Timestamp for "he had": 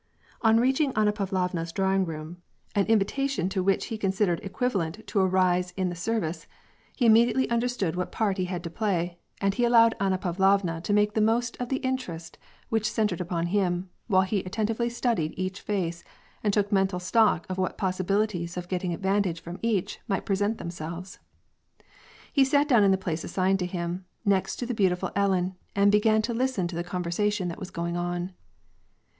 8.39-8.63